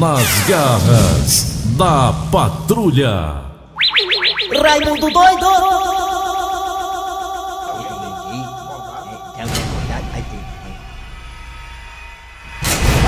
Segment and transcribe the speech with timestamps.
[0.00, 1.44] Nas garras
[1.76, 3.42] da patrulha.
[4.62, 5.46] Raimundo doido!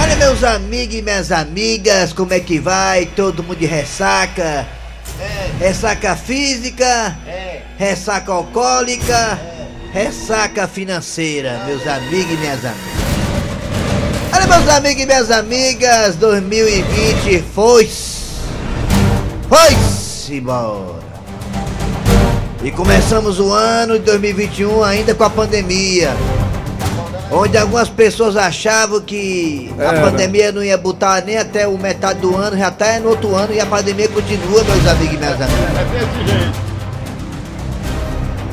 [0.02, 3.06] Olha, meus amigos e minhas amigas, como é que vai?
[3.06, 4.68] Todo mundo de ressaca?
[5.58, 7.16] Ressaca física?
[7.78, 9.40] Ressaca alcoólica?
[9.94, 13.01] Ressaca financeira, meus amigos e minhas amigas.
[14.52, 18.36] Meus amigos e minhas amigas, 2020 foi-se.
[19.48, 21.00] Foi-se embora.
[22.62, 26.10] E começamos o ano de 2021 ainda com a pandemia.
[27.30, 32.36] Onde algumas pessoas achavam que a pandemia não ia botar nem até o metade do
[32.36, 36.56] ano, já tá no outro ano e a pandemia continua, meus amigos e minhas amigas.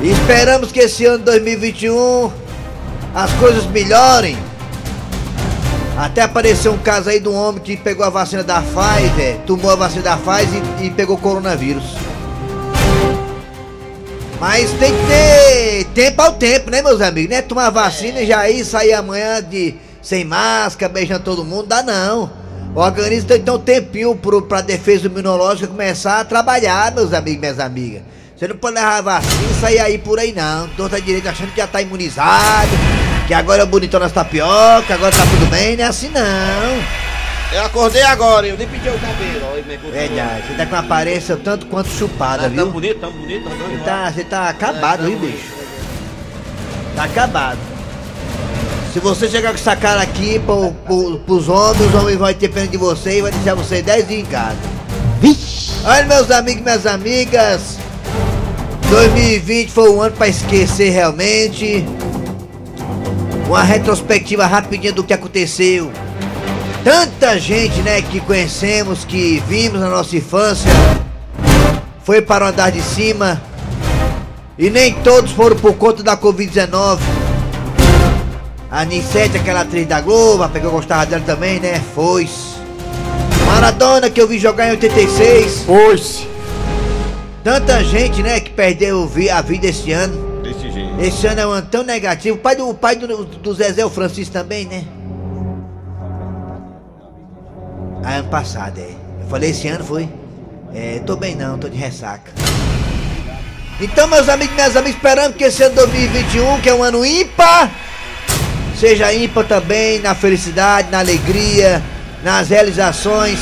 [0.00, 2.32] E esperamos que esse ano de 2021
[3.14, 4.49] as coisas melhorem.
[6.00, 9.70] Até apareceu um caso aí de um homem que pegou a vacina da Pfizer, tomou
[9.70, 11.84] a vacina da Pfizer e, e pegou coronavírus.
[14.40, 17.28] Mas tem que ter tempo ao tempo, né, meus amigos?
[17.28, 17.42] Né?
[17.42, 22.32] Tomar vacina e já ir sair amanhã de sem máscara, beijando todo mundo, dá não.
[22.74, 27.12] O organismo tem que ter um tempinho pro, pra defesa imunológica começar a trabalhar, meus
[27.12, 28.00] amigos minhas amigas.
[28.34, 30.66] Você não pode levar vacina e sair aí por aí não.
[30.68, 32.70] Toda direita achando que já tá imunizado,
[33.30, 36.82] que agora é bonitão nas tapioca, agora tá tudo bem, não é assim não.
[37.52, 39.40] Eu acordei agora, eu nem pedi o cabelo.
[39.44, 39.92] Ó, continuou.
[39.92, 42.56] Verdade, você tá com uma aparência tanto quanto chupada, Tá viu?
[42.64, 43.84] tão bonito, tão bonito, tão Você bonito.
[43.84, 45.44] tá, você tá acabado, É, viu, tão bicho?
[46.96, 47.58] Tá acabado.
[48.92, 52.48] Se você chegar com essa cara aqui pro, pro, pros homens, os homens vão ter
[52.48, 54.56] pena de você e vai deixar você 10 dias em casa.
[55.84, 57.78] Olha, meus amigos e minhas amigas.
[58.88, 61.86] 2020 foi um ano pra esquecer realmente.
[63.50, 65.90] Uma retrospectiva rapidinha do que aconteceu.
[66.84, 70.70] Tanta gente, né, que conhecemos, que vimos na nossa infância,
[72.04, 73.42] foi para o andar de cima.
[74.56, 77.00] E nem todos foram por conta da Covid-19.
[78.70, 81.82] A Nissete, aquela atriz da Globo, porque eu gostava dela também, né?
[81.92, 82.28] Foi.
[83.46, 85.64] Maradona, que eu vi jogar em 86.
[85.64, 86.28] Foi-se.
[87.42, 90.29] Tanta gente, né, que perdeu a vida esse ano.
[91.00, 92.36] Esse ano é um ano tão negativo.
[92.36, 94.84] O pai do, o pai do, do Zezé, o Francisco também, né?
[98.04, 98.90] Ah, ano passado, é.
[99.22, 100.06] Eu falei esse ano, foi?
[100.74, 102.30] É, tô bem não, tô de ressaca.
[103.80, 107.70] Então, meus amigos minhas amigas, esperando que esse ano 2021, que é um ano ímpar,
[108.78, 111.82] seja ímpar também na felicidade, na alegria,
[112.22, 113.38] nas realizações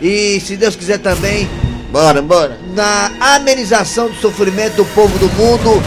[0.00, 1.48] e, se Deus quiser também,
[1.90, 2.56] Bora, bora.
[2.72, 5.82] na amenização do sofrimento do povo do mundo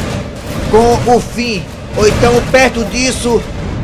[0.71, 1.63] com o fim,
[1.97, 3.41] ou então perto disso,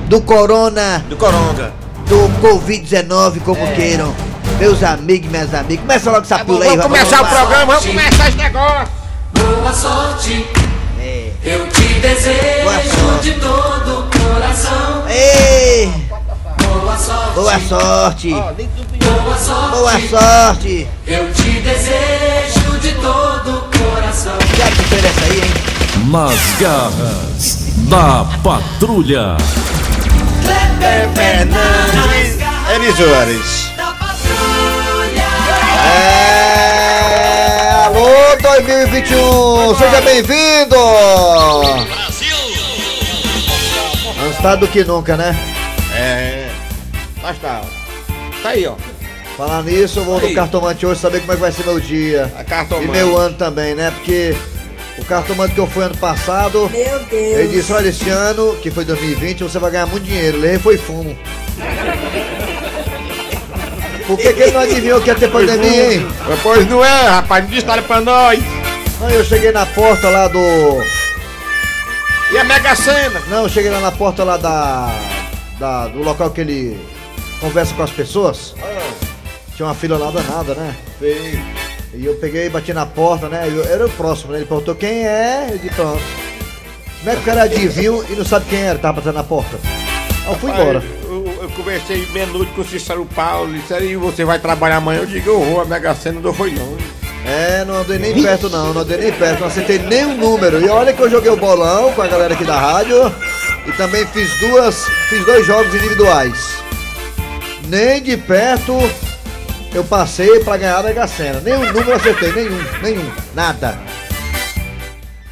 [0.08, 1.72] do corona, Do Coronga.
[2.08, 4.14] do Covid-19, como queiram.
[4.60, 7.86] Meus amigos e minhas amigas, começa logo essa pula aí, Vamos começar o programa, vamos
[7.86, 8.88] começar esse negócio.
[9.34, 10.46] Boa sorte,
[11.00, 11.30] É.
[11.44, 13.32] eu te desejo Boa sorte.
[13.32, 15.04] de todo o coração.
[15.08, 15.92] Ei,
[16.60, 20.88] Boa sorte, boa sorte, boa sorte, boa sorte.
[21.08, 23.62] eu te desejo de todo o
[23.94, 24.34] coração.
[24.58, 25.69] Já que foi essa aí, hein?
[26.08, 27.58] Nas garras
[27.90, 29.36] da patrulha.
[30.42, 32.38] Kleber Fernandes,
[32.76, 33.72] Emisores.
[33.76, 35.28] da patrulha.
[35.86, 40.76] É, alô 2021, seja bem-vindo!
[44.24, 45.36] Lançado do que nunca, né?
[45.94, 46.50] É.
[47.22, 47.62] Mas tá.
[48.42, 48.76] Tá aí, ó.
[49.38, 52.34] Falar nisso, eu vou no cartomante hoje saber como é que vai ser meu dia.
[52.38, 52.88] A cartomante.
[52.88, 53.92] E meu ano também, né?
[53.92, 54.36] Porque
[55.00, 57.12] o cartomante que eu fui ano passado, Meu Deus!
[57.12, 60.40] ele disse, olha, esse ano, que foi 2020, você vai ganhar muito dinheiro.
[60.40, 61.18] Levei foi fumo.
[64.06, 66.08] Por que, que ele não adivinhou que ia ter pandemia, hein?
[66.42, 67.46] Pois não é, rapaz.
[67.46, 68.40] Me diz nada pra nós.
[69.00, 70.40] Não, eu cheguei na porta lá do.
[72.32, 73.22] E a Mega Sena?
[73.28, 74.92] Não, eu cheguei lá na porta lá da.
[75.60, 76.80] da do local que ele
[77.40, 78.56] conversa com as pessoas.
[79.56, 80.76] Tinha uma fila lá danada, né?
[81.94, 83.48] E eu peguei e bati na porta, né?
[83.48, 84.40] Eu, era o próximo, né?
[84.40, 86.02] Ele perguntou quem é, eu disse pronto.
[87.00, 88.78] Como é que o cara adivinhou e não sabe quem era?
[88.78, 89.58] Tava batendo na porta.
[90.26, 90.84] Aí eu fui embora.
[91.04, 93.50] Eu, eu conversei meia-noite com o Cícero Paulo.
[93.50, 95.00] Ele disse, aí você vai trabalhar amanhã?
[95.00, 96.78] Eu digo, eu vou, a Mega Sena não foi não.
[97.26, 100.60] É, não andei nem perto não, não andei nem perto, não acertei nenhum número.
[100.62, 103.14] E olha que eu joguei o bolão com a galera aqui da rádio
[103.68, 106.58] e também fiz duas, fiz dois jogos individuais.
[107.68, 108.74] Nem de perto
[109.74, 111.40] eu passei pra ganhar a Mega Sena.
[111.42, 113.78] Nenhum número eu acertei, nenhum, nenhum, nada.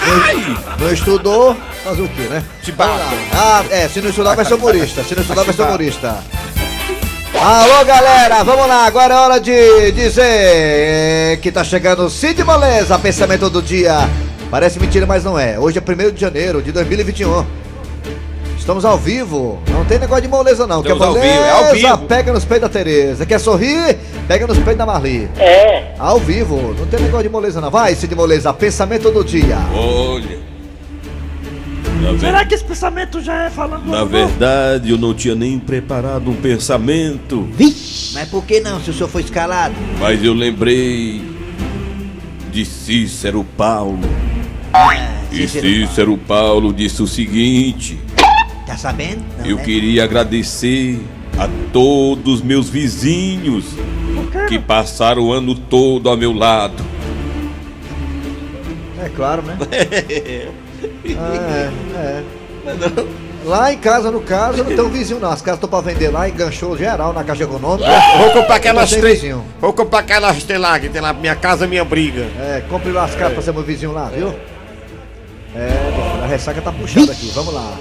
[0.07, 2.43] Não, não estudou, fazer o quê, né?
[2.63, 3.03] Chibata.
[3.33, 5.03] Ah, é, se não estudar vai ser humorista.
[5.03, 6.17] Se não estudar vai ser humorista.
[7.41, 8.85] Alô, galera, vamos lá.
[8.85, 14.09] Agora é hora de dizer que tá chegando o Cid Moleza, pensamento do dia.
[14.49, 15.59] Parece mentira, mas não é.
[15.59, 17.45] Hoje é 1 de janeiro de 2021.
[18.57, 19.59] Estamos ao vivo.
[19.69, 20.81] Não tem negócio de moleza, não.
[20.81, 21.97] Estamos Quer ao vivo, moleza, é ao vivo.
[22.07, 23.25] pega nos peitos da Tereza.
[23.25, 23.95] Quer sorrir?
[24.27, 25.29] Pega nos peitos da Marli.
[25.37, 25.93] É.
[25.99, 26.73] Ao vivo.
[26.79, 27.69] Não tem negócio de moleza, não.
[27.69, 29.57] Vai, Cid Moleza, pensamento do dia.
[29.75, 30.54] Olha.
[32.05, 35.57] Na, ver- Será que esse pensamento já é falando na verdade, eu não tinha nem
[35.57, 37.47] preparado um pensamento,
[38.13, 39.73] Mas por que não, se o senhor foi escalado?
[39.99, 41.21] mas eu lembrei
[42.51, 43.99] de Cícero Paulo.
[45.31, 47.97] E Cícero Paulo disse o seguinte:
[48.67, 49.23] Tá sabendo?
[49.39, 49.63] Não, Eu né?
[49.63, 50.99] queria agradecer
[51.37, 53.65] a todos meus vizinhos
[54.47, 56.83] que passaram o ano todo ao meu lado.
[59.03, 59.57] É claro, né?
[61.17, 62.23] Ah, é, é.
[63.45, 65.29] Lá em casa, no caso, não tem um vizinho não.
[65.29, 67.87] As casas estão pra vender lá, enganchou geral na caixa econômica.
[68.17, 69.21] Vou comprar aquelas Não três.
[69.61, 72.23] Vou comprar aquelas três lá que tem lá, minha casa, minha briga.
[72.39, 74.33] É, compre lá as casas pra ser meu vizinho lá, viu?
[75.55, 77.71] É, a ressaca tá puxando aqui, vamos lá.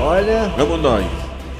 [0.00, 1.04] Olha, Vamos nós.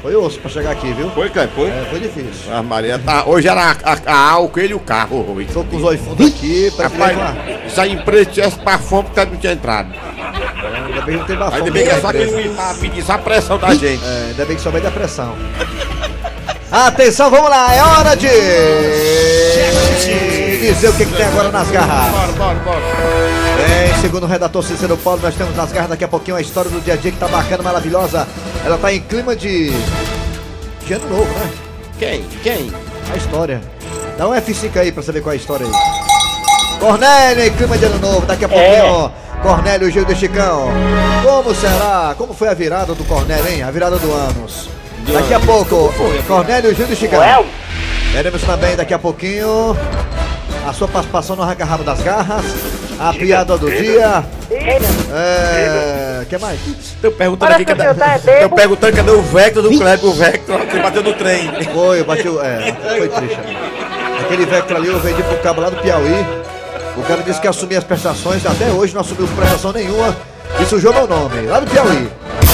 [0.01, 1.11] foi osso pra chegar aqui, viu?
[1.11, 1.53] Foi, Cleber?
[1.55, 1.69] Foi?
[1.69, 2.55] É, foi difícil.
[2.55, 3.25] A Maria tá.
[3.27, 5.35] Hoje era a, a, álcool ele e o carro.
[5.35, 5.49] hoje.
[5.53, 9.29] Tô com os olhos fundos aqui, que Rapaz, a empresa tivesse pra fome, o cara
[9.29, 9.91] não tinha entrado.
[10.67, 11.59] Ainda bem que não tem bafão.
[11.59, 14.05] Ainda bem que é só quem pra pedir só a pressão da gente.
[14.05, 15.35] É, ainda bem que só vai da pressão.
[16.71, 18.29] Atenção, vamos lá, é hora de
[20.73, 22.11] dizer o que, que tem agora nas garras.
[22.11, 22.81] Bora, bora, bora.
[23.57, 26.71] Bem, segundo o redator Cícero Paulo, nós temos nas garras daqui a pouquinho a história
[26.71, 28.27] do dia a dia que tá bacana, maravilhosa.
[28.65, 29.71] Ela tá em clima de.
[30.87, 31.51] de ano novo, né?
[31.99, 32.23] Quem?
[32.43, 32.73] Quem?
[33.13, 33.61] A história.
[34.17, 35.73] Dá um F5 aí pra saber qual é a história aí.
[36.79, 39.13] Cornélio, em clima de ano novo, daqui a pouquinho.
[39.43, 40.69] Cornélio Gil de Chicão.
[41.23, 42.15] Como será?
[42.17, 43.63] Como foi a virada do Cornélio, hein?
[43.63, 44.69] A virada do anos.
[45.13, 45.93] Daqui a pouco,
[46.27, 47.21] Cornélio Gil de Chicão.
[48.13, 49.77] Teremos também daqui a pouquinho
[50.67, 52.45] a sua participação no Arranca Rabo das Garras.
[52.99, 54.23] A piada do dia.
[55.11, 56.27] É.
[56.29, 56.61] que mais?
[57.01, 57.85] Tô perguntando aqui cadê.
[58.43, 61.51] Tô perguntando cadê o Vector do Kleber, o Vector, você bateu no trem.
[61.73, 62.43] Foi, eu o.
[62.43, 63.39] É, foi triste.
[64.21, 66.27] Aquele Vector ali eu vendi pro cabo lá do Piauí.
[66.97, 70.17] O cara disse que assumia as prestações, até hoje não assumiu prestação nenhuma
[70.61, 72.11] e sujou meu nome, lá do Piauí.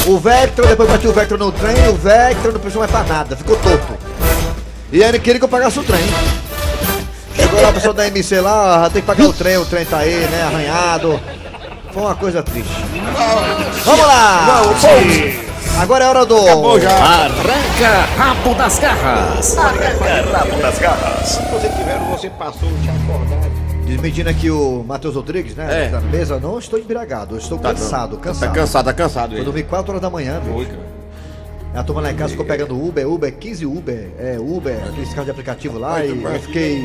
[0.07, 3.37] O Vector, depois bati o Vector no trem, o Vector não precisou mais pra nada,
[3.37, 3.95] ficou torto.
[4.93, 6.05] E ele queria que eu pagasse o trem.
[7.35, 9.85] Chegou lá a pessoa da MC lá, ah, tem que pagar o trem, o trem
[9.85, 11.21] tá aí, né, arranhado.
[11.93, 12.73] Foi uma coisa triste.
[13.85, 14.63] Vamos lá!
[15.79, 16.39] Agora é hora do.
[16.39, 16.91] Acabou já.
[16.91, 19.45] Arranca rabo das garras.
[21.29, 23.76] Se você tiver, você passou, tinha acordado.
[23.87, 25.87] Desmentindo aqui o Matheus Rodrigues, né?
[25.87, 25.89] É.
[25.89, 28.49] Da mesa, não estou embriagado, eu estou cansado, cansado.
[28.49, 29.45] Tá cansado, tá cansado Eu ele.
[29.45, 30.71] dormi 4 horas da manhã, Foi, bicho.
[30.77, 30.97] cara.
[31.81, 35.27] A turma lá em casa ficou pegando Uber, Uber, 15 Uber, é Uber, aqueles carros
[35.27, 36.83] de aplicativo lá, e eu fiquei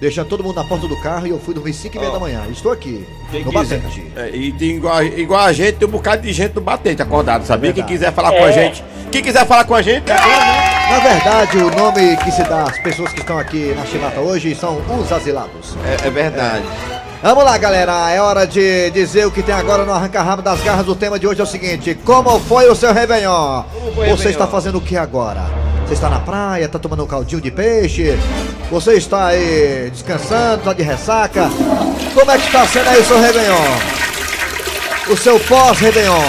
[0.00, 2.20] deixando todo mundo na porta do carro e eu fui dormir 5 e meia da
[2.20, 2.46] manhã.
[2.50, 3.80] Estou aqui, Quem no quiser.
[3.80, 4.06] batente.
[4.16, 7.44] É, e tem igual, igual a gente, tem um bocado de gente no batente acordado,
[7.44, 7.72] sabia?
[7.72, 7.92] Quem Verdade.
[7.92, 10.67] quiser falar com a gente, quem quiser falar com a gente, agora, né?
[10.90, 14.54] Na verdade, o nome que se dá às pessoas que estão aqui na chibata hoje
[14.54, 15.76] são os asilados.
[16.02, 16.64] É, é verdade.
[17.22, 18.10] Vamos lá, galera.
[18.10, 20.88] É hora de dizer o que tem agora no Arranca Rabo das Garras.
[20.88, 23.64] O tema de hoje é o seguinte: Como foi o seu Réveillon?
[23.64, 24.30] Você Réveillon?
[24.30, 25.42] está fazendo o que agora?
[25.86, 28.18] Você está na praia, está tomando um caldinho de peixe?
[28.70, 31.50] Você está aí descansando, está de ressaca?
[32.14, 33.78] Como é que está sendo aí o seu Réveillon?
[35.10, 36.22] O seu pós-Réveillon?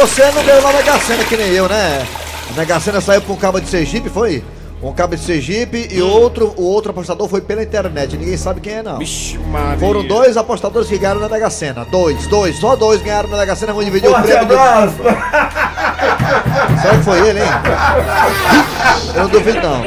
[0.00, 2.06] Você não ganhou na Mega Sena que nem eu, né?
[2.50, 4.42] A Mega Sena saiu com um cabo de Sergipe, foi?
[4.82, 8.16] Um cabo de Sergipe e outro, o outro apostador foi pela internet.
[8.16, 8.98] Ninguém sabe quem é, não.
[8.98, 9.78] Vixe, Maria.
[9.78, 11.84] Foram dois apostadores que ganharam na Mega Sena.
[11.84, 13.72] Dois, dois, só dois ganharam na Mega Sena.
[13.72, 14.46] Vão dividir o prêmio.
[14.46, 14.54] Do...
[16.80, 17.46] Será que foi ele, hein?
[19.14, 19.84] Eu não duvido, não.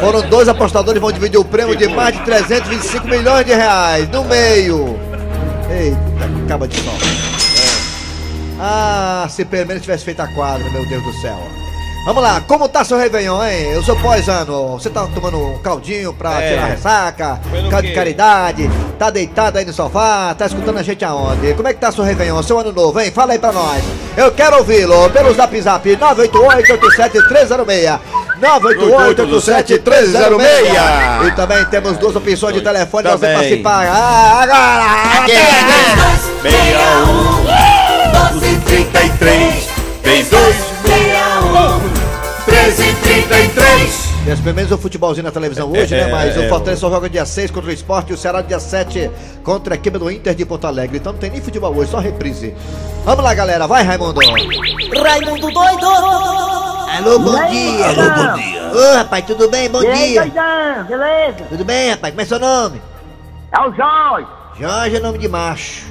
[0.00, 4.08] Foram dois apostadores que vão dividir o prêmio de mais de 325 milhões de reais.
[4.08, 4.98] No meio.
[5.70, 5.96] Eita,
[6.44, 6.94] acaba de sol.
[8.58, 11.59] Ah, se pelo menos tivesse feito a quadra, meu Deus do céu.
[12.06, 13.72] Vamos lá, como tá seu Réveillon, hein?
[13.72, 14.72] Eu sou pós-ano.
[14.78, 16.48] Você tá tomando um caldinho pra É.
[16.50, 17.38] tirar a ressaca?
[17.70, 18.70] Caldo de caridade?
[18.98, 20.34] Tá deitado aí no sofá?
[20.34, 21.52] Tá escutando a gente aonde?
[21.52, 23.10] Como é que tá seu Réveillon, seu ano novo, hein?
[23.10, 23.82] Fala aí pra nós.
[24.16, 28.00] Eu quero ouvi-lo pelo zap zap 988-87306.
[28.40, 31.28] 988-87306.
[31.28, 33.34] E também temos duas opções de telefone pra você Também.
[33.36, 33.86] participar.
[33.86, 35.26] Ah, agora!
[36.42, 37.44] Meia um,
[38.40, 39.59] 33, 32,
[44.40, 44.42] 33.
[44.42, 46.08] Tem pelo menos o futebolzinho na televisão hoje, né?
[46.08, 46.80] É, Mas é, o Fortaleza é.
[46.80, 49.10] só joga dia 6 contra o Esporte e o Ceará dia 7
[49.44, 50.96] contra a equipe do Inter de Porto Alegre.
[50.98, 52.54] Então não tem nem futebol hoje, só reprise.
[53.04, 53.66] Vamos lá, galera.
[53.66, 54.20] Vai, Raimundo.
[54.20, 55.86] Raimundo doido!
[55.86, 57.86] Alô, bom dia.
[57.88, 58.70] Alô, bom dia.
[58.72, 59.68] Ô, rapaz, tudo bem?
[59.68, 60.20] Bom E aí, dia.
[60.22, 61.44] doidão, beleza?
[61.48, 62.12] Tudo bem, rapaz?
[62.12, 62.82] Como é seu nome?
[63.52, 64.26] É o Jorge,
[64.58, 65.86] Jorge é nome de macho.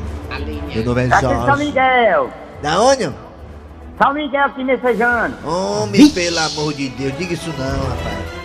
[0.74, 1.66] Meu nome é aqui de São Jorge.
[1.66, 2.30] Miguel.
[2.62, 3.10] Da onde?
[4.02, 5.36] São Miguel aqui messejando.
[5.46, 8.39] Homem, pelo amor de Deus, diga isso não, rapaz.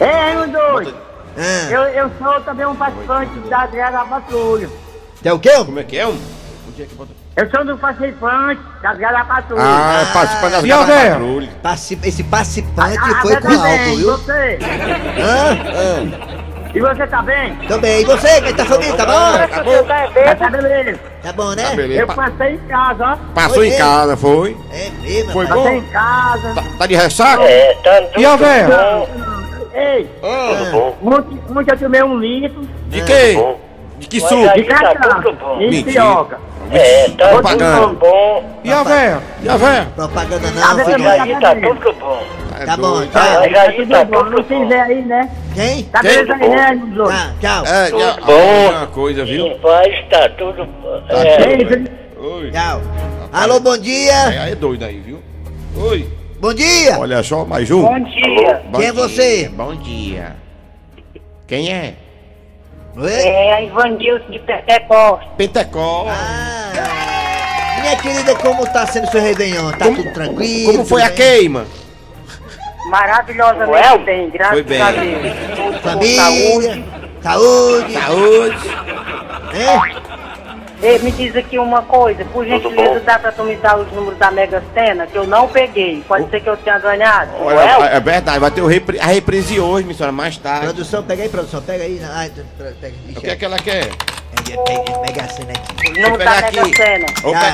[0.00, 0.94] Ei, Raimundo doido,
[1.36, 4.68] Ah, eu, eu sou também um participante da Guerra da Patrulha.
[5.22, 5.50] tem o quê?
[5.64, 6.06] Como é que é?
[6.06, 6.18] Um?
[7.36, 9.62] Eu sou um participante da Guerra da Patrulha.
[9.64, 11.10] Ah, participa das E a véia?
[11.12, 11.48] patrulha.
[11.62, 14.12] Parci- Esse participante Ah, foi você com tá algo, bem, viu?
[14.18, 14.58] Você?
[15.20, 16.34] Hã?
[16.74, 17.54] E você tá bem?
[17.68, 18.00] Tô bem.
[18.00, 19.48] E você, que tá família, tá bom?
[19.48, 19.84] Tá bom?
[19.84, 21.00] Tá beleza.
[21.22, 21.62] Tá bom, né?
[21.70, 22.00] Tá beleza.
[22.00, 23.16] Eu Pa- passei em casa, ó.
[23.32, 23.84] Passou Foi em mesmo?
[23.84, 24.56] casa, foi?
[24.72, 25.62] É mesmo, Foi rapaz.
[25.64, 25.86] Passei bom?
[25.86, 26.54] em casa.
[26.54, 27.42] Tá, tá de ressaca?
[28.16, 28.68] E a véia?
[29.74, 33.36] Ei, Ah, muito, muito eu tomei um litro de quê?
[33.98, 34.54] De que suco?
[34.54, 35.22] de cachaça
[35.60, 35.92] e Mentira.
[36.02, 36.38] pioca.
[36.70, 37.98] É, tá propaganda.
[38.64, 39.20] E a véia?
[39.42, 39.86] E a véia?
[39.94, 41.04] Propaganda não, véia filho.
[41.04, 41.94] também tá tudo
[42.66, 43.12] Tá bom, tchau.
[43.12, 45.30] Tá tudo bom, não se vê aí, né?
[45.54, 45.82] Quem?
[45.84, 46.10] Tá Quem?
[46.24, 46.94] beleza aí, né?
[47.06, 47.66] Tá, tchau.
[47.66, 48.70] É, já, bom.
[48.70, 49.58] uma coisa, viu?
[49.58, 50.66] Paz, tá tudo.
[51.08, 52.50] Tá É, tudo.
[52.50, 52.80] Tchau.
[53.32, 54.28] Alô, bom dia.
[54.28, 55.18] aí é doido aí, viu?
[55.76, 56.08] Oi.
[56.44, 56.98] Bom dia.
[56.98, 57.80] Olha só, mais um.
[57.80, 58.62] Bom dia.
[58.66, 59.48] Bom Quem é dia, você?
[59.48, 60.36] Bom dia.
[61.48, 61.94] Quem é?
[62.94, 63.10] Oi?
[63.10, 65.26] É a Ivanilson de Pentecostes.
[65.38, 66.04] Pentecó.
[66.06, 69.70] Ah, minha querida, como tá sendo seu Réveillon?
[69.70, 70.72] Tá Como- tudo tranquilo?
[70.72, 71.64] Como foi a queima?
[72.90, 74.82] Maravilhosamente bem, graças Foi bem.
[74.82, 75.80] a Deus.
[75.80, 76.84] Família, saúde.
[77.22, 78.68] saúde, Saúde.
[79.54, 80.03] é?
[80.84, 84.18] Ei, me diz aqui uma coisa, por gentileza, dá pra tu me dar os números
[84.18, 86.04] da Mega Sena, que eu não peguei.
[86.06, 87.30] Pode ser que eu tenha ganhado.
[87.40, 90.66] Olha, é verdade, vai ter o repri- a reprise hoje, minha senhora, mais tarde.
[90.66, 91.98] Produção, pega aí, produção, pega aí.
[92.04, 92.30] Ai,
[92.80, 93.88] pega, O que é que ela quer?
[94.44, 96.00] Pega, pega, pega a cena aqui.
[96.00, 97.06] Números da Mega Sena.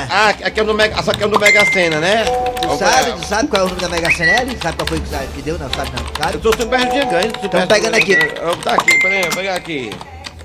[0.09, 2.25] Ah, aqui é o do Mega, essa aqui é o do Mega Sena, né?
[2.61, 4.41] Tu sabe, tu sabe qual é o número da Mega Sena?
[4.41, 5.57] Ele Sabe qual foi que deu?
[5.57, 6.37] Não, sabe não, Eu sabe?
[6.39, 7.31] tô super dia ganho.
[7.31, 8.11] Tão pegando aqui.
[8.13, 9.89] Eu, tá aqui, peraí, vou pegar aqui.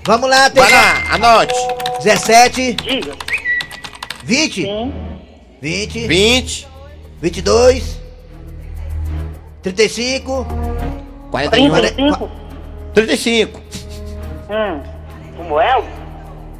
[0.07, 1.55] Vamos lá, tem Vai lá, anote.
[1.99, 3.13] 17, Diga.
[4.23, 4.95] 20, Sim.
[5.61, 6.69] 20, 20,
[7.21, 8.01] 22,
[9.63, 10.47] 35,
[11.33, 12.31] 41, 35.
[12.95, 13.61] 35.
[14.49, 14.83] Hum.
[15.37, 15.83] como é?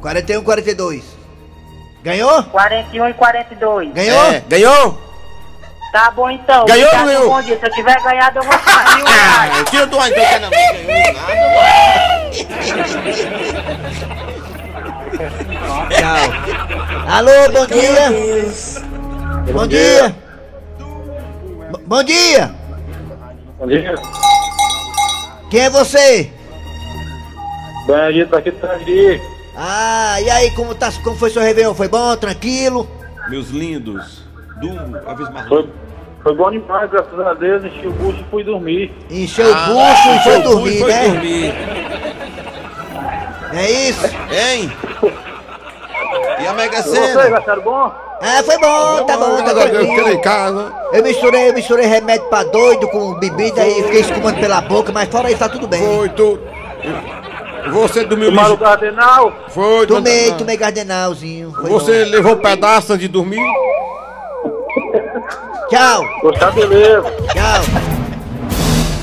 [0.01, 1.03] 41, 42.
[2.03, 2.43] Ganhou?
[2.43, 3.93] 41 e 42.
[3.93, 4.25] Ganhou?
[4.25, 5.01] É, ganhou?
[5.93, 6.65] Tá bom então.
[6.65, 7.29] Ganhou, Obrigado, ganhou?
[7.29, 7.57] Bom dia.
[7.57, 10.49] Se eu tiver ganhado, eu vou sair um Ah, tira do ar, então, que não
[10.49, 11.96] ganhou nada.
[15.89, 16.33] Tchau.
[17.09, 18.09] Alô, bom dia.
[19.53, 20.15] Bom dia.
[21.71, 22.51] B- Bom dia.
[23.59, 23.95] Bom dia.
[25.49, 26.31] Quem é você?
[27.87, 29.21] Benedito aqui tá aqui.
[29.55, 31.73] Ah, e aí, como, tá, como foi seu Réveillon?
[31.73, 32.87] Foi bom, tranquilo?
[33.29, 34.23] Meus lindos,
[34.61, 35.67] Dumbo, a vez mais Foi,
[36.23, 37.63] foi bom demais, graças a Deus.
[37.65, 38.93] Enchi o bucho e fui dormir.
[39.09, 41.07] Encheu Ah, o bucho e foi encheu o bucho dormir, e foi né?
[41.09, 41.53] dormir.
[43.57, 44.05] É isso?
[44.31, 44.71] Hein?
[46.39, 47.37] E a Mega E vocês Sena?
[47.39, 47.91] acharam bom?
[48.21, 50.71] Ah, foi bom, tá bom, tá Eu quero em casa.
[50.93, 55.09] Eu misturei, eu misturei remédio pra doido com bebida e fiquei escumando pela boca, mas
[55.09, 55.81] fora isso tá tudo bem.
[55.83, 56.41] Foi tudo.
[57.71, 58.63] Você dormiu Tomaram o liso?
[58.63, 59.33] Cardenal?
[59.49, 61.51] Foi, Tomei, tomei gardenalzinho.
[61.51, 63.37] Foi Você levou um pedaço antes de dormir?
[63.37, 63.67] bom.
[65.69, 67.03] Tchau, Gostar, beleza.
[67.33, 67.63] tchau.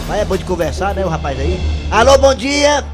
[0.09, 1.61] Mas é bom de conversar, né, o rapaz aí?
[1.91, 2.85] Alô, bom dia.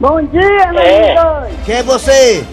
[0.00, 0.40] Bom dia,
[0.80, 1.10] É.
[1.10, 1.46] irmão.
[1.64, 2.46] Quem é você?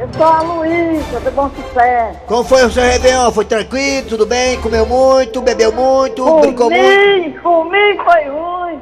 [0.00, 2.18] Eu sou a Luísa, do Bom Sucesso.
[2.26, 3.30] Como foi o seu Réveillon?
[3.30, 4.60] Foi tranquilo, tudo bem?
[4.60, 7.40] Comeu muito, bebeu muito, brincou muito?
[7.42, 8.80] Comi, comi foi ruim.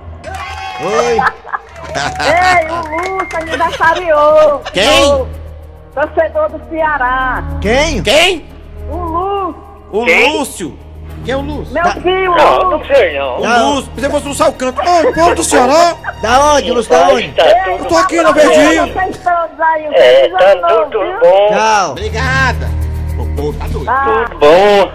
[0.85, 1.19] Oi.
[1.93, 4.63] Ei, o Lúcio aniversariou.
[4.73, 5.05] Quem?
[5.13, 5.29] O
[5.95, 7.45] Torcedor do Ceará.
[7.61, 8.03] Quem?
[8.03, 8.47] Quem?
[8.91, 10.05] O Lúcio, O
[10.39, 10.79] Lúcio.
[11.25, 11.73] Quem é o Lúcio?
[11.73, 11.93] meu Tá.
[11.95, 13.37] filho, Não, não sei não.
[13.41, 13.75] O.
[13.75, 13.93] Lúcio.
[13.97, 14.81] Você fosse no Salcanto.
[14.81, 15.95] Ô, povo do Ceará.
[16.21, 16.91] Da onde, Lúcio?
[16.91, 17.29] Da onde?
[17.33, 18.85] Tá tudo, tô aqui na Verdinha.
[18.85, 21.49] Um é, tá tudo bom.
[21.49, 21.91] Tchau.
[21.93, 22.71] Obrigada.
[23.39, 23.93] Ô, tá doido.
[24.29, 24.93] Tudo bom?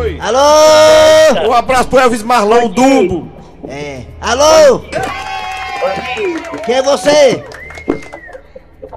[0.00, 0.18] Oi.
[0.20, 1.48] Alô?
[1.48, 3.30] Um abraço pro Elvis Marlão Dumbo.
[3.68, 4.02] É.
[4.20, 4.80] Alô?
[6.64, 7.44] Quem é você?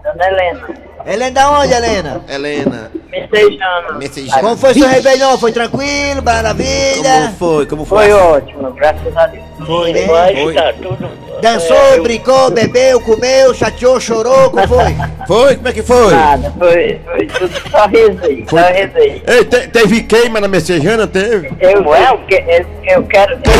[0.02, 0.68] Dona Helena,
[1.06, 2.22] Helena da onde, Helena?
[2.28, 2.92] Helena.
[3.10, 3.98] messejando.
[3.98, 4.30] Mensagem.
[4.42, 5.38] Como foi seu Réveillon?
[5.38, 6.22] Foi tranquilo?
[6.24, 7.34] Maravilha?
[7.40, 7.66] foi?
[7.66, 9.44] Como Foi ótimo, graças a Deus.
[9.66, 10.06] Foi, né?
[10.06, 10.54] Foi.
[10.54, 11.10] tá tudo.
[11.42, 14.96] Dançou, brincou, bebeu, comeu, chateou, chorou, como foi?
[15.26, 15.56] Foi?
[15.56, 16.12] Como é que foi?
[16.12, 19.24] Nada, foi, foi tudo só rezei, só rezei.
[19.28, 21.06] Ei, te- teve queima na messejana?
[21.08, 21.50] Teve?
[21.62, 22.66] Eu, eu, que- eu,
[22.96, 23.52] eu quero ter,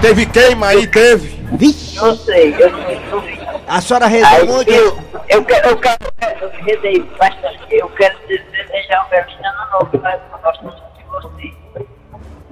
[0.00, 0.86] Teve queima aí?
[0.86, 1.34] Teve?
[1.52, 3.38] Vixe, não sei, eu não vi.
[3.66, 4.70] a senhora rezou Aí muito?
[4.72, 5.98] eu, eu quero, eu quero,
[6.40, 11.04] eu rezei bastante, eu quero desejar um feliz ano novo, mas eu gosto muito de
[11.10, 11.54] você.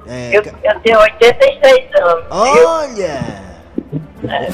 [0.09, 3.21] É, Eu, eu tenho 86 anos, Olha!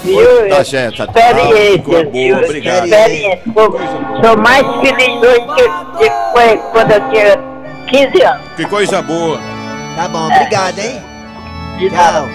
[0.04, 0.18] viu?
[0.20, 0.48] viu?
[0.48, 2.36] Tá certo, tá- Experiência, Coisa boa, viu?
[2.44, 2.84] obrigado.
[2.86, 3.42] Experiência.
[3.54, 7.38] Sou, sou mais feliz hoje que, que foi quando eu tinha
[7.88, 8.48] 15 anos.
[8.56, 9.38] Que coisa boa.
[9.96, 11.02] Tá bom, obrigado, hein?
[11.78, 12.28] De Tchau.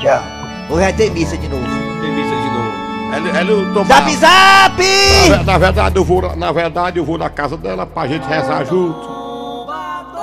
[0.00, 0.22] Tchau.
[0.70, 1.64] Hoje vai ter missa de novo.
[2.00, 2.87] Tem missa de novo.
[3.10, 3.86] Ela tomar...
[3.86, 4.82] Zap zap!
[5.30, 8.64] Na, na verdade, eu vou, na verdade, eu vou na casa dela pra gente rezar
[8.64, 9.18] junto.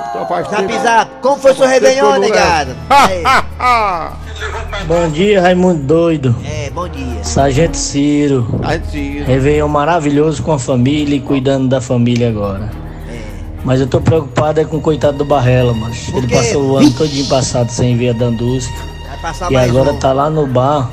[0.09, 1.11] Então faz Zap tempo- zap!
[1.21, 2.75] Como foi seu Réveillon, negado?
[2.89, 4.13] ha.
[4.87, 6.35] Bom dia, Raimundo Doido.
[6.45, 7.23] É, bom dia.
[7.23, 8.59] Sargento Ciro.
[8.63, 9.23] A gente...
[9.23, 12.69] Réveillon maravilhoso com a família e cuidando da família agora.
[13.63, 16.77] Mas eu tô preocupado é com o coitado do Barrela, mas Por ele passou o
[16.77, 18.71] ano todinho passado sem ver a Dandusca.
[19.49, 19.97] E agora um.
[19.97, 20.87] tá lá no bar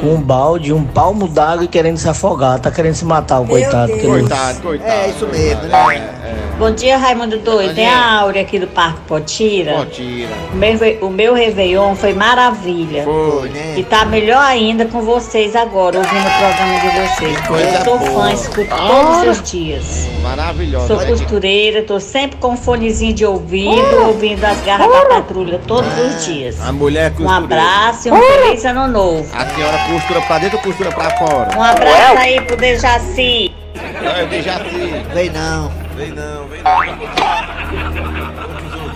[0.00, 2.58] com um balde, um palmo d'água e querendo se afogar.
[2.58, 3.92] Tá querendo se matar o coitado.
[3.92, 4.90] não- Coitado, coitado.
[4.90, 6.17] É, isso mesmo, né?
[6.58, 7.74] Bom dia, Raimundo Doido.
[7.74, 9.76] Tem a Áurea aqui do Parque Potira.
[9.78, 10.30] Ó, tira.
[10.52, 13.04] O meu, o meu Réveillon foi maravilha.
[13.04, 13.86] Foi, E né?
[13.88, 17.40] tá melhor ainda com vocês agora, ouvindo o programa de vocês.
[17.46, 18.10] coisa Eu sou boa.
[18.22, 20.08] fã, escuto todos os dias.
[20.22, 20.86] Maravilhosa.
[20.88, 21.06] Sou aqui.
[21.12, 26.24] costureira, tô sempre com um fonezinho de ouvido, ouvindo as garras da patrulha todos os
[26.26, 26.60] dias.
[26.60, 27.36] A mulher Um costura.
[27.36, 29.26] abraço e um feliz ano novo.
[29.32, 31.56] A senhora costura pra dentro ou costura pra fora?
[31.56, 33.52] Um abraço aí pro Dejaci.
[33.74, 35.04] É, assim.
[35.14, 35.87] Vem não.
[35.98, 36.78] Vem não, vem não.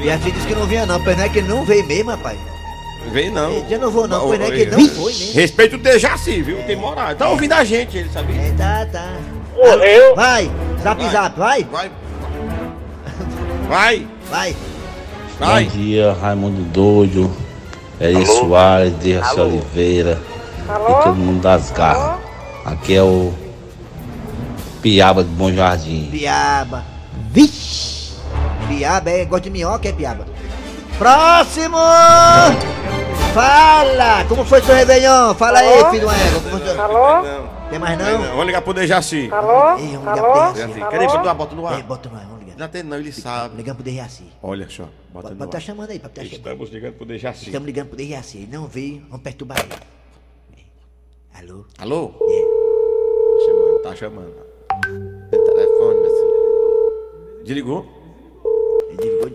[0.00, 2.10] E assim disse que não vinha não, pois não é que ele não veio mesmo,
[2.10, 2.38] rapaz.
[3.10, 3.50] Vem não.
[3.68, 5.34] Eu não vou não, pois não é que ele não foi mesmo.
[5.34, 6.62] Respeita o Dejaci, viu?
[6.62, 7.14] Tem moral.
[7.16, 8.40] Tá ouvindo a gente, ele sabia?
[8.40, 9.12] É, tá, tá.
[9.56, 10.14] Morreu.
[10.14, 10.50] Vai,
[10.82, 11.90] zap zap, vai, Vai.
[13.68, 14.06] Vai.
[14.30, 14.56] vai.
[15.38, 15.64] Vai.
[15.64, 17.30] Bom dia, Raimundo Doido.
[18.00, 20.20] Eli Soares, Dercy Oliveira.
[20.64, 22.20] E todo mundo das garras.
[22.64, 23.32] Aqui é o
[24.80, 26.08] Piaba de Bom Jardim.
[26.10, 26.91] Piaba.
[27.32, 28.12] Vixe.
[28.68, 30.26] Piaba, é, gosta de minhoca, é piaba.
[30.98, 31.76] Próximo!
[33.34, 34.24] Fala!
[34.28, 35.34] Como foi seu Réveillon?
[35.34, 36.40] Fala aí, filho do égua.
[36.42, 37.48] Como foi seu- Alô?
[37.70, 38.18] Tem mais Não.
[38.18, 38.28] não?
[38.32, 39.30] Vamos ligar pro Dejaci.
[39.32, 39.78] Alô?
[39.78, 40.32] Ei, vamos ligar Alô?
[40.32, 40.74] pro Dejaci.
[40.74, 40.90] Dejaci.
[40.90, 41.06] Cadê?
[41.06, 41.76] Bota, bota no ar.
[41.78, 42.56] Ei, bota no ar, vamos ligar.
[42.58, 43.56] Não tem não, ele sabe.
[43.56, 44.24] Ligando pro Dejaci.
[44.42, 44.82] Olha só.
[45.10, 45.62] Bota Pode no estar ar.
[45.62, 46.38] chamando aí, pode estar chamando.
[46.46, 47.46] Estamos ligando pro Dejaci.
[47.46, 48.36] Estamos ligando pro Dejaci.
[48.38, 50.62] Ele não veio, vamos perturbar ele.
[51.34, 51.38] É.
[51.40, 51.64] Alô?
[51.78, 52.14] Alô?
[52.28, 52.62] É.
[53.38, 55.11] Tá chamando, tá chamando.
[57.42, 57.44] Tem.
[57.44, 57.86] Desligou?
[58.88, 59.30] Ele ligou.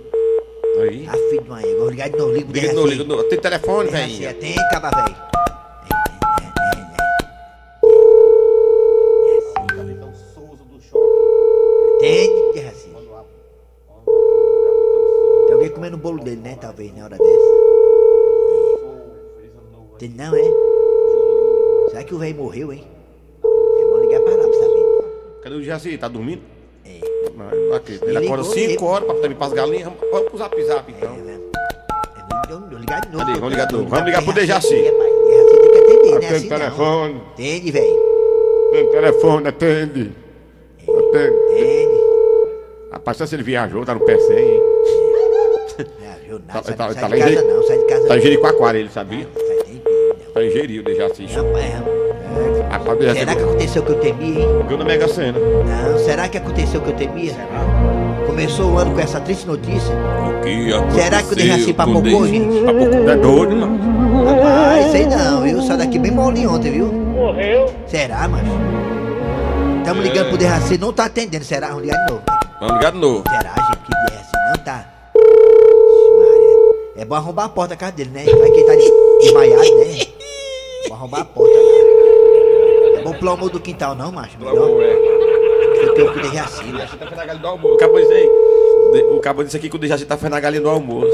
[0.81, 1.07] Aí.
[1.07, 1.79] Ah, filho de uma égua.
[1.79, 3.23] Vou ligar de novo, liga Liga de novo, liga de novo.
[3.23, 4.29] Tem telefone, velho.
[4.29, 5.15] atende, caba velho.
[11.95, 12.89] Atende, Dejaci.
[15.45, 16.57] Tem alguém comendo o bolo dele, né?
[16.61, 17.57] Talvez, na hora dessa.
[19.97, 21.89] Tem não, é?
[21.89, 22.87] Será que o velho morreu, hein?
[23.43, 24.85] É bom ligar pra lá pra saber.
[25.41, 25.97] Cadê o Dejaci?
[25.97, 26.56] Tá dormindo?
[27.37, 27.43] É.
[27.43, 28.05] Não, ele não acredita.
[28.05, 29.91] Ele acorda ligou, 5 ele- horas pra também pras galinhas.
[30.11, 31.13] Vamos pro zap zap É, então.
[31.17, 31.39] né?
[31.39, 33.25] É, Vou vou ligar de novo.
[33.25, 33.33] Cadê?
[33.39, 33.85] Vamos ligar de novo.
[33.89, 34.69] Vamos pro ligar pro Dejaci.
[34.69, 34.87] Dejaci.
[34.87, 35.11] É, pai.
[35.27, 36.15] Dejaci tem que atender, né?
[36.17, 36.57] Atende Assim o não.
[36.59, 37.21] telefone.
[37.33, 38.07] Atende, velho.
[38.71, 40.11] Tem telefone, atende.
[40.81, 41.35] Atende.
[41.51, 42.07] Atende.
[42.91, 44.61] Rapaz, só se ele viajou, tá no PC, hein?
[45.77, 46.63] Não, viu Tá- nada.
[46.65, 48.23] Sai, tá- sai tá de em casa não, sai de casa Tá em não.
[48.23, 49.27] Jericoacoara, ele sabia?
[49.35, 49.81] Não, sai nem
[50.33, 51.23] Tá em Jeri, o Dejaci.
[51.35, 51.45] não.
[51.47, 51.67] Rapaz, é.
[51.69, 51.96] Rapaz,
[52.99, 54.47] Dejaci Será que aconteceu o que eu temia, hein?
[54.63, 55.37] ganhou na Mega Sena.
[55.39, 57.33] Não, será que aconteceu o que eu temia?
[58.25, 59.93] Começou o ano com essa triste notícia.
[59.93, 62.27] O que aconteceu Será que o Dejaci papocou, Dejaci?
[62.31, 62.65] gente?
[62.65, 64.25] Papocou, é doido, não?
[64.25, 65.61] Rapaz, sei não, viu?
[65.61, 66.87] Saiu daqui bem molinho ontem, viu?
[66.87, 67.73] Morreu.
[67.87, 68.45] Será, macho?
[69.79, 71.45] Estamos ligando pro Derraci, não tá atendendo.
[71.45, 71.67] Será?
[71.67, 72.23] Vamos ligar de novo.
[72.59, 73.23] Vamos ligar de novo.
[73.29, 74.85] Será, gente, que Derraci não tá?
[76.97, 78.25] É bom arrombar a porta da casa dele, né?
[78.25, 80.05] Vai que ele tá de- desmaiado, né?
[80.89, 81.53] Vou arrombar a porta
[83.17, 83.17] lá.
[83.17, 84.37] É bom pular o muro do quintal, não, macho?
[84.39, 84.55] Melhor.
[84.55, 86.97] Foi teu que Derraci, macho.
[86.97, 87.75] Tá fazendo a galinha do almoço.
[87.75, 88.29] Acabou isso aí.
[88.93, 91.07] De- O cabo disse aqui que o Dejaci tá fazendo a galinha do almoço.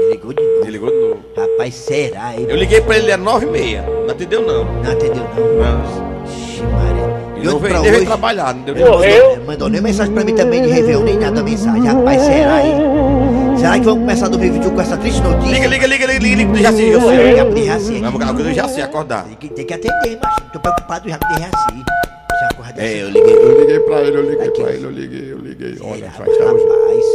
[0.00, 0.60] Desligou de novo.
[0.62, 1.20] Desligou de novo.
[1.36, 2.46] Rapaz, será, hein?
[2.48, 3.82] Eu liguei pra ele, é nove e meia.
[3.82, 4.64] Não atendeu, não.
[4.64, 5.44] Não atendeu, não.
[5.54, 6.24] Não.
[6.24, 7.22] Ixi, Maria.
[7.36, 9.38] E De Não veio, veio trabalhar, não deu nem Morreu?
[9.46, 11.84] Mandou nem mensagem pra mim também de Réveillon, nem nada mensagem.
[11.86, 12.76] Rapaz, será, hein?
[13.62, 15.52] Será que vamos começar 2021 com essa triste notícia?
[15.54, 17.00] Liga, liga, liga, liga, liga, liga, pro Jaci, Morreu.
[17.00, 17.30] Jaci.
[17.30, 18.00] Liga pro Jaci aqui.
[18.02, 19.24] Vamos ligar pro Jaci acordar.
[19.24, 20.40] Tem que, tem que atender, macho.
[20.52, 21.84] Tô preocupado já o Jaci.
[22.40, 25.32] Já acorda É, eu liguei, eu liguei pra ele, eu liguei pra ele, eu liguei,
[25.32, 25.76] eu liguei.
[25.80, 26.62] Olha, nós estamos,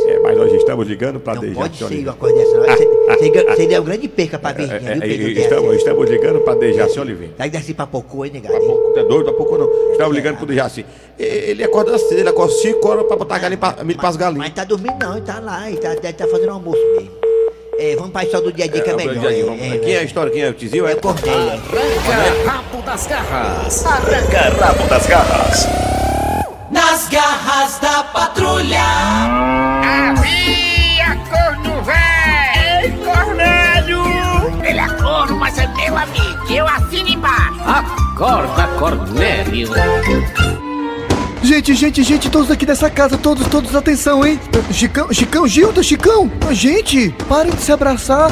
[0.07, 2.55] é, mas nós estamos ligando pra Dejaci pode ser uma coisa dessa.
[2.57, 2.63] não.
[2.63, 5.41] Você- Você seria uma grande perca pra Virgínia, É, viu, é, Pedro?
[5.41, 7.33] estamos, estamos ligando pra Dejaci Oliveira.
[7.37, 8.55] Vai descer pra Pocô, hein, negado?
[9.03, 9.29] Tá doido?
[9.29, 9.69] Há pouco não.
[9.91, 10.85] Estamos ligando pro Dejaci.
[11.19, 14.45] Ele acorda cedo, ele acorda 5 horas pra botar galinha pra, milho pras galinhas.
[14.45, 17.11] Mas tá dormindo não, ele tá lá, ele tá, deve tá fazendo almoço mesmo.
[17.79, 19.13] É, vamos pra história do dia a dia que é, É, melhor.
[19.19, 20.31] dia a dia, é, vamos- é, Quem é a história?
[20.31, 20.87] Quem é o Tizil?
[20.87, 21.31] É Eu cortei.
[21.31, 23.85] Arranca rabo das garras.
[23.85, 25.67] Arranca rabo das garras.
[26.71, 28.81] Nas garras da patrulha.
[29.83, 32.83] Havia corno velho!
[32.83, 34.16] Ei, Cornélio!
[38.17, 39.67] Acorda, Cornélio.
[41.43, 44.39] Gente, gente, gente, todos aqui dessa casa, todos, todos, atenção, hein?
[44.71, 46.31] Chicão, Chicão, Gilda, Chicão!
[46.49, 48.31] Gente, parem de se abraçar!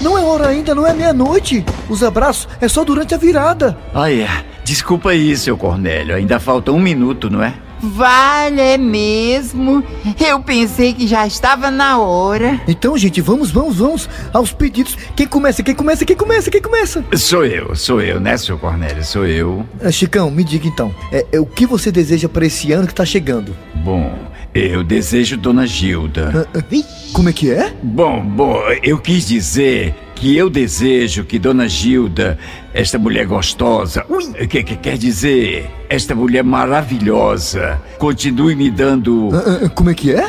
[0.00, 1.62] Não é hora ainda, não é meia-noite!
[1.86, 3.76] Os abraços é só durante a virada!
[3.92, 4.26] Ah, é.
[4.64, 6.16] Desculpa aí, seu Cornélio.
[6.16, 7.52] Ainda falta um minuto, não é?
[7.86, 9.82] Vale, é mesmo?
[10.18, 12.60] Eu pensei que já estava na hora.
[12.66, 14.96] Então, gente, vamos, vamos, vamos aos pedidos.
[15.14, 17.04] Quem começa, quem começa, quem começa, quem começa?
[17.16, 19.04] Sou eu, sou eu, né, seu Cornélio?
[19.04, 19.64] Sou eu.
[19.82, 22.94] Ah, Chicão, me diga então, é, é o que você deseja para esse ano que
[22.94, 23.56] tá chegando?
[23.76, 24.12] Bom,
[24.56, 26.46] eu desejo Dona Gilda.
[26.54, 27.74] Ah, ah, como é que é?
[27.82, 32.38] Bom, bom, eu quis dizer que eu desejo que Dona Gilda,
[32.72, 34.04] esta mulher gostosa,
[34.48, 39.28] que, que quer dizer, esta mulher maravilhosa, continue me dando.
[39.34, 40.24] Ah, como é que é?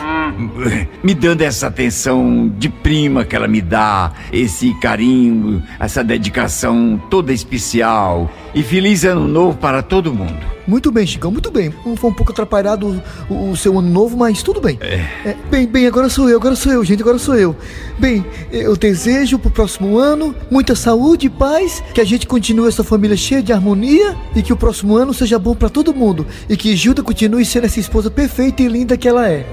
[1.01, 7.31] Me dando essa atenção de prima que ela me dá, esse carinho, essa dedicação toda
[7.31, 8.29] especial.
[8.53, 10.56] E feliz ano novo para todo mundo.
[10.67, 11.71] Muito bem, Chicão, muito bem.
[11.95, 14.77] Foi um pouco atrapalhado o, o seu ano novo, mas tudo bem.
[15.25, 17.55] É, bem, bem, agora sou eu, agora sou eu, gente, agora sou eu.
[17.97, 22.83] Bem, eu desejo pro próximo ano muita saúde e paz, que a gente continue essa
[22.83, 26.57] família cheia de harmonia e que o próximo ano seja bom pra todo mundo e
[26.57, 29.45] que Gilda continue sendo essa esposa perfeita e linda que ela é.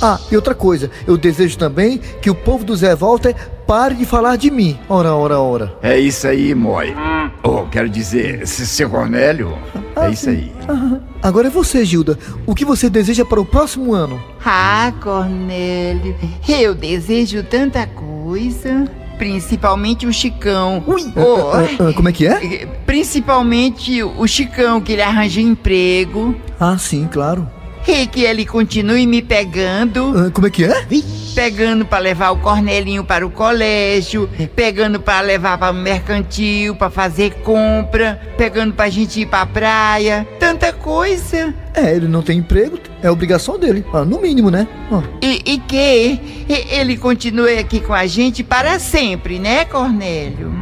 [0.00, 3.34] Ah, e outra coisa, eu desejo também que o povo do Zé Walter
[3.70, 4.76] pare de falar de mim.
[4.88, 5.72] Ora, ora, ora.
[5.80, 6.92] É isso aí, Moi.
[7.40, 9.56] Oh, quero dizer, seu Cornélio,
[9.94, 10.50] é isso aí.
[10.68, 12.18] Ah, agora é você, Gilda.
[12.44, 14.20] O que você deseja para o próximo ano?
[14.44, 16.16] Ah, Cornélio,
[16.48, 18.90] eu desejo tanta coisa.
[19.16, 20.82] Principalmente o Chicão.
[20.84, 22.66] Ui, oh, Ah, ah, como é que é?
[22.84, 26.34] Principalmente o Chicão, que ele arranja emprego.
[26.58, 27.48] Ah, sim, claro.
[27.86, 30.12] E que ele continue me pegando.
[30.16, 30.86] Ah, como é que é?
[31.34, 36.90] Pegando pra levar o Cornelinho para o colégio, pegando pra levar para o mercantil, pra
[36.90, 40.26] fazer compra, pegando pra gente ir pra praia.
[40.38, 41.54] Tanta coisa.
[41.72, 43.84] É, ele não tem emprego, é obrigação dele.
[43.92, 44.66] Ah, no mínimo, né?
[44.90, 45.02] Ah.
[45.22, 50.52] E, e que ele continue aqui com a gente para sempre, né, Cornélio?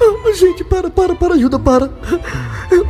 [0.00, 1.90] Ah, gente, para, para, para, Gilda, para.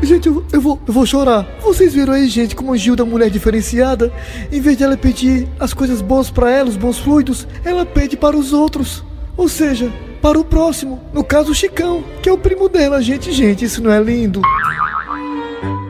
[0.02, 1.46] Gente, eu, eu vou, eu vou chorar.
[1.60, 4.12] Vocês viram aí, gente, como a Gilda é mulher diferenciada?
[4.50, 8.16] Em vez de ela pedir as coisas boas pra ela, os bons fluidos, ela pede
[8.16, 9.04] para os outros.
[9.36, 11.02] Ou seja, para o próximo.
[11.12, 13.02] No caso, o Chicão, que é o primo dela.
[13.02, 14.40] Gente, gente, isso não é lindo?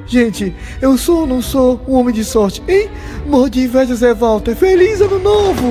[0.07, 2.91] Gente, eu sou ou não sou um homem de sorte, hein?
[3.27, 4.55] Morro de inveja, Zé Walter.
[4.55, 5.69] Feliz ano novo!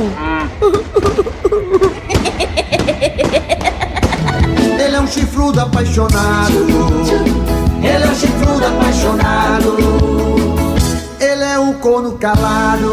[4.83, 6.67] Ele é um chifrudo apaixonado.
[7.81, 9.77] Ele é um chifrudo apaixonado.
[11.19, 12.91] Ele é um corno calado.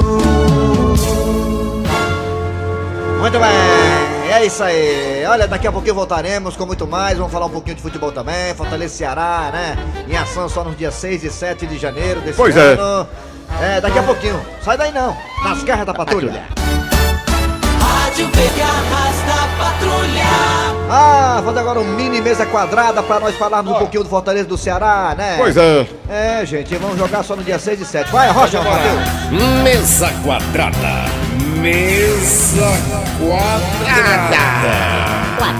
[3.20, 5.24] Muito bem, é isso aí.
[5.28, 7.18] Olha, daqui a pouquinho voltaremos com muito mais.
[7.18, 8.54] Vamos falar um pouquinho de futebol também.
[8.54, 9.76] Fortaleza Ceará, né?
[10.08, 12.74] Em ação só nos dias 6 e 7 de janeiro desse Pois é.
[12.74, 13.06] ano.
[13.60, 13.80] É.
[13.80, 14.40] daqui a pouquinho.
[14.62, 15.14] Sai daí não.
[15.44, 16.44] Nas garras da patrulha.
[18.10, 20.24] Rádio Garras da Patrulha.
[20.90, 24.58] Ah, fazer agora um mini mesa quadrada pra nós falarmos um pouquinho do Fortaleza do
[24.58, 25.36] Ceará, né?
[25.38, 25.86] Pois é.
[26.08, 28.10] É, gente, vamos jogar só no dia 6 e 7.
[28.10, 29.62] Vai, Rocha, Matheus.
[29.62, 31.04] Mesa quadrada.
[31.60, 32.66] Mesa
[33.20, 34.38] quadrada.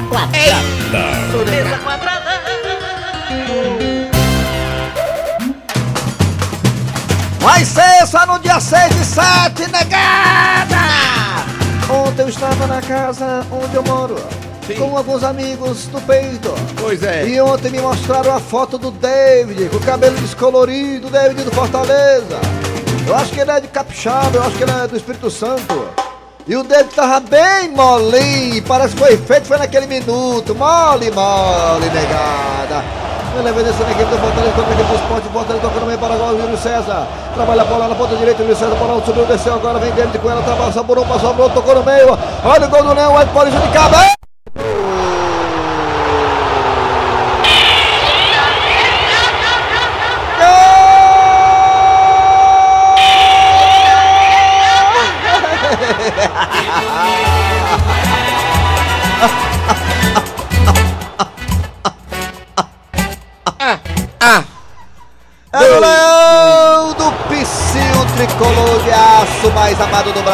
[0.09, 1.05] Quadrada.
[1.49, 2.31] Mesa quadrada.
[7.39, 11.20] Vai ser só no dia 6 e 7, negada!
[11.91, 14.17] Ontem eu estava na casa onde eu moro.
[14.79, 16.55] Com alguns amigos do peito.
[16.81, 17.27] Pois é.
[17.27, 22.39] E ontem me mostraram a foto do David, com o cabelo descolorido, David do Fortaleza.
[23.09, 25.89] Eu acho que ele é de Capixaba, eu acho que ele é do Espírito Santo.
[26.47, 30.55] E o David tava bem molinho, parece que foi feito foi naquele minuto.
[30.55, 33.10] Mole, mole, negada.
[33.39, 35.29] Ele vem descendo a equipe do Fortaleza contra a equipe do esporte.
[35.29, 37.07] Fortaleza tocando meio para agora o Júlio César.
[37.35, 38.43] Trabalha a bola na ponta direita.
[38.43, 39.79] Júlio César para subiu, desceu agora.
[39.79, 40.43] Vem dele com ela.
[40.43, 42.19] Trabalha, saborou, passou, abriu, tocou no meio.
[42.45, 43.21] Olha o gol do Leão.
[43.21, 44.20] É Paulista de cabeça.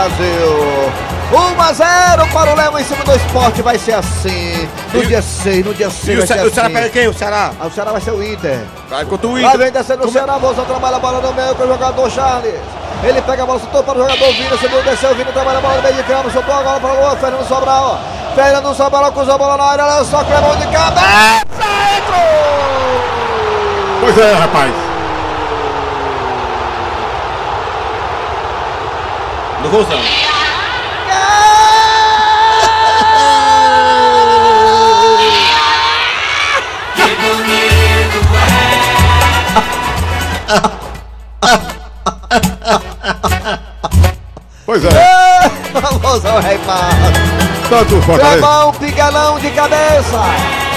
[0.08, 0.92] Brasil.
[1.32, 4.68] 1 a 0 para o Leão em cima do esporte, vai ser assim.
[4.94, 6.74] No dia 6, no dia 6 E o vai Ce- ser o Ceará assim.
[6.76, 7.08] pega quem?
[7.08, 7.50] O Ceará?
[7.60, 8.60] Ah, o Ceará vai ser o Inter.
[8.88, 9.58] Vai contra o Lá Inter.
[9.58, 12.54] vem descendo o Ceará, Bolsa trabalha a bola no meio com o jogador Charles.
[13.02, 15.74] Ele pega a bola, soltou para o jogador Vina, subiu, desceu, Vina trabalha a bola
[15.76, 18.00] no meio de campo, soltou a bola para o gol, Fernando Sobral.
[18.34, 21.42] Fernando Sobral cruzou a bola na área, lançou, clemão de cabeça,
[21.98, 22.20] entrou!
[24.00, 24.72] Pois é, rapaz.
[29.62, 30.00] Do Rosão.
[44.64, 45.50] Pois é.
[45.80, 47.36] Famosão Reimado.
[47.68, 50.20] Tanto Fortaleza Clemão, pigalão de cabeça.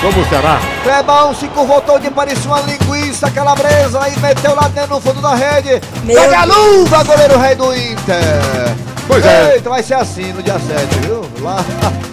[0.02, 0.60] como o Ceará.
[0.84, 5.36] Clemão se curvotou de parecia uma linguiça calabresa e meteu lá dentro no fundo da
[5.36, 5.82] rede.
[6.04, 8.39] Meu Pega a luva, goleiro rei do Inter.
[9.22, 9.56] Pois é.
[9.56, 11.22] Eita, vai ser assim no dia 7, viu?
[11.42, 11.58] Lá.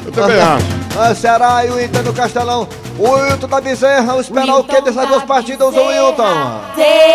[0.05, 0.66] Eu também acho.
[0.99, 2.69] Ah, Ceará e o Inter no Castelão.
[2.99, 6.61] O Wilton da Bezerra, esperar o que dessas duas partidas, o Wilton?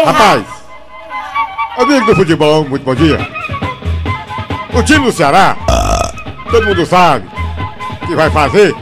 [0.05, 0.45] Rapaz,
[1.77, 3.17] amigo do futebol, muito bom dia.
[4.73, 5.57] O time do Ceará,
[6.49, 7.29] todo mundo sabe
[8.05, 8.73] que vai fazer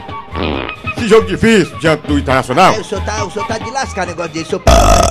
[1.00, 2.74] esse jogo difícil diante do Internacional.
[2.74, 4.54] É, o, senhor tá, o senhor tá de lascar negócio desse.
[4.54, 4.62] O senhor,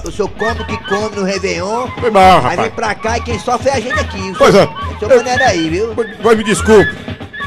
[0.06, 1.88] o senhor come o que come no Réveillon.
[1.99, 2.60] Foi mal, Aí rapaz.
[2.62, 4.32] vem pra cá e quem sofre é a gente aqui.
[4.32, 4.95] O Pois senhor, é.
[4.95, 5.95] O senhor maneira aí, viu?
[6.23, 6.95] Mas me desculpe,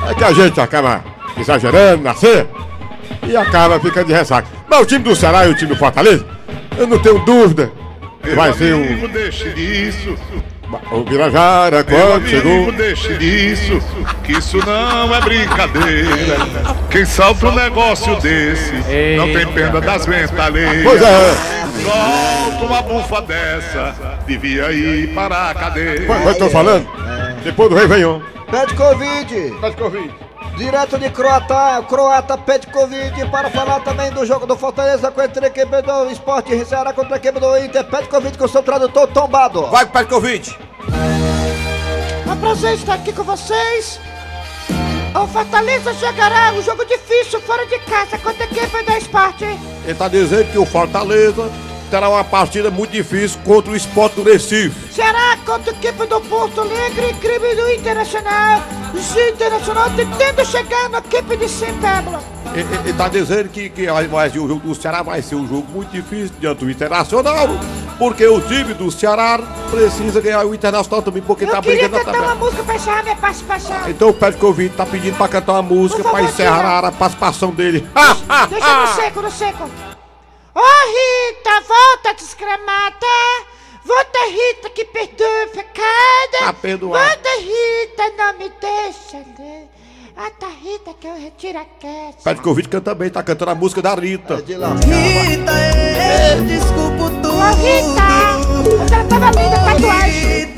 [0.09, 1.05] é que a gente acaba
[1.39, 2.49] exagerando na ceia
[3.27, 4.49] e acaba ficando de ressaca.
[4.69, 6.27] Mas o time do Ceará e o time do Fortaleza,
[6.77, 7.71] eu não tenho dúvida
[8.23, 10.17] que vai ser o, deixe disso.
[10.91, 12.73] O Birajara quando chegou.
[12.73, 13.81] deixe disso.
[14.25, 16.37] Que isso não é brincadeira.
[16.91, 18.73] Quem salta um negócio desse
[19.17, 20.83] não tem pena das ventalheiras.
[20.85, 21.35] Pois é.
[21.83, 23.95] Solta uma bufa dessa,
[24.27, 26.07] devia ir para a cadeia.
[26.07, 26.87] Mas eu tô falando,
[27.43, 28.21] depois do Réveillon.
[28.51, 29.55] Pede Covid.
[29.61, 30.11] Pede Covid.
[30.57, 35.47] Direto de Croata, o Croata pede Covid para falar também do jogo do Fortaleza contra
[35.47, 37.85] a equipe do Esporte Ceará contra a equipe do Inter.
[37.85, 39.67] Pede Covid com o seu tradutor tombado.
[39.67, 40.59] Vai com o Pede Covid.
[42.27, 43.99] É um prazer estar aqui com vocês.
[45.15, 49.45] O Fortaleza jogará um jogo difícil fora de casa contra a equipe do esporte.
[49.85, 51.51] Ele tá dizendo que o Fortaleza
[51.93, 54.95] terá uma partida muito difícil contra o Sport do Recife.
[54.95, 58.63] Será contra a equipe do Porto Alegre, crime do Internacional.
[58.95, 62.19] O Internacional tentando chegar na equipe de Paulo.
[62.55, 65.35] Ele, ele- ele tá dizendo que, que vai- ser o jogo do Ceará vai ser
[65.35, 67.47] um jogo muito difícil diante do Internacional,
[67.99, 69.39] porque o time do Ceará
[69.71, 72.75] precisa ganhar o Internacional também, porque tá Eu queria brigando na cantar uma música pra
[72.75, 73.77] encerrar minha participação.
[73.91, 76.89] Então o Pede Covid tá pedindo pra cantar uma música pra favor, encerrar tira.
[76.89, 77.87] a participação dele.
[78.49, 79.69] Deixa no seco, no seco.
[80.55, 83.07] Ô Rita, volta desgramada.
[83.85, 86.47] Volta Rita que perdoa facada.
[86.47, 87.05] Tá perdoado.
[87.05, 89.69] Volta Rita, não me deixa ler.
[90.15, 92.19] Ah, tá Rita que eu retiro a queixa.
[92.23, 94.37] Pede Covid canta bem, tá cantando a música da Rita.
[94.37, 95.53] Rita,
[96.29, 97.33] eu desculpo tudo.
[97.33, 100.55] Ô Rita, ela tava linda, tatuagem.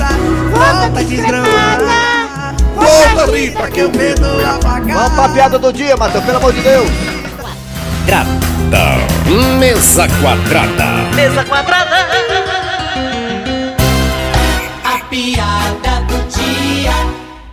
[0.51, 2.05] Volta desgramada.
[2.75, 4.27] Volta Rita que eu medo
[4.93, 6.91] Vamos pra piada do dia, Matheus, pelo amor de Deus.
[9.59, 10.85] Mesa quadrada.
[11.15, 11.97] Mesa quadrada.
[14.85, 16.93] A piada do dia.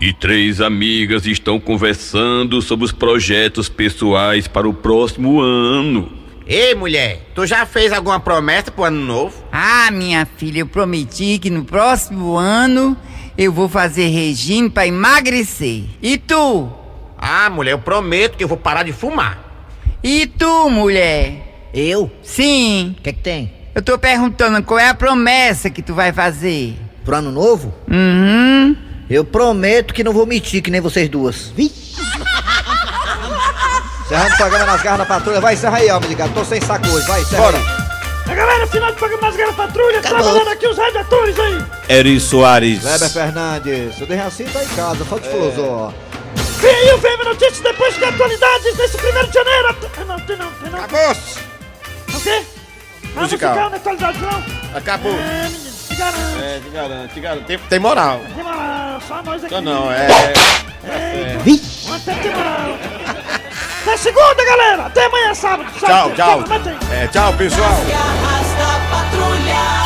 [0.02, 6.12] E três amigas estão conversando sobre os projetos pessoais para o próximo ano.
[6.46, 9.42] Ei, mulher, tu já fez alguma promessa pro ano novo?
[9.50, 12.98] Ah, minha filha, eu prometi que no próximo ano
[13.38, 15.86] eu vou fazer regime pra emagrecer.
[16.02, 16.70] E tu?
[17.18, 19.40] Ah, mulher, eu prometo que eu vou parar de fumar.
[20.04, 21.51] E tu, mulher?
[21.74, 22.12] Eu?
[22.22, 22.96] Sim.
[22.98, 23.54] O que, que tem?
[23.74, 26.76] Eu tô perguntando qual é a promessa que tu vai fazer.
[27.06, 27.74] Pro ano novo?
[27.90, 28.76] Uhum.
[29.10, 31.48] Eu prometo que não vou mentir que nem vocês duas.
[31.56, 31.96] Vixe.
[34.06, 35.40] Encerrando o programa nas garras da patrulha.
[35.40, 36.34] Vai, encerra aí, homem de gato.
[36.34, 37.08] Tô sem saco hoje.
[37.08, 37.58] Vai, encerra Bora.
[37.58, 37.82] aí.
[38.32, 40.20] A galera, final do programa Nas Garras Patrulha, Acabou.
[40.22, 41.66] trabalhando aqui os redatores aí.
[41.90, 42.82] Eri Soares.
[42.82, 44.00] Kleber Fernandes.
[44.00, 45.94] O Derraci tá em casa, só de filosó.
[46.60, 49.76] Vem aí o VM Notícias depois de atualidades nesse primeiro de janeiro.
[49.98, 50.80] Não, não, tem não.
[50.80, 51.51] Acabou-se.
[52.24, 52.44] Quê?
[53.16, 53.50] Não, Musical.
[53.52, 54.78] musical não é qualidade, não.
[54.78, 55.12] Acabou.
[55.14, 56.44] É, menino, te garanto.
[56.44, 57.46] É, te garanto, te garanto.
[57.46, 58.22] Tem, tem moral.
[58.36, 59.54] Tem moral, só nós aqui.
[59.56, 60.08] Não, não, é.
[60.86, 61.38] É.
[61.86, 62.78] Uma até tem moral.
[63.82, 64.86] Até segunda, galera.
[64.86, 65.70] Até amanhã, sábado.
[65.80, 66.60] Tchau, sábado, tchau.
[66.60, 66.78] tem.
[66.98, 67.70] É, tchau, pessoal.
[67.70, 69.81] Arrasta